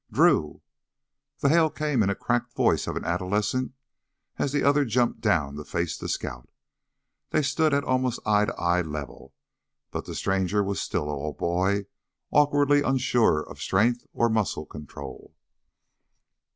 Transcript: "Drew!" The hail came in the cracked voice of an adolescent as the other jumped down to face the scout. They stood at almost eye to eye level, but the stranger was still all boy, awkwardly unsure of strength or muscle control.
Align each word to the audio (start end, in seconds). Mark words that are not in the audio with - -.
"Drew!" 0.11 0.61
The 1.41 1.49
hail 1.49 1.69
came 1.69 2.01
in 2.01 2.09
the 2.09 2.15
cracked 2.15 2.55
voice 2.55 2.87
of 2.87 2.95
an 2.95 3.05
adolescent 3.05 3.73
as 4.39 4.51
the 4.51 4.63
other 4.63 4.83
jumped 4.83 5.21
down 5.21 5.57
to 5.57 5.63
face 5.63 5.95
the 5.95 6.09
scout. 6.09 6.49
They 7.29 7.43
stood 7.43 7.71
at 7.71 7.83
almost 7.83 8.19
eye 8.25 8.45
to 8.45 8.55
eye 8.55 8.81
level, 8.81 9.35
but 9.91 10.05
the 10.05 10.15
stranger 10.15 10.63
was 10.63 10.81
still 10.81 11.07
all 11.07 11.33
boy, 11.33 11.85
awkwardly 12.31 12.81
unsure 12.81 13.47
of 13.47 13.61
strength 13.61 14.07
or 14.11 14.27
muscle 14.27 14.65
control. 14.65 15.35